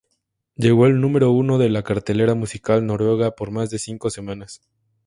[0.55, 4.59] Llegó al número uno de la cartelera musical noruega por más de cinco semanas.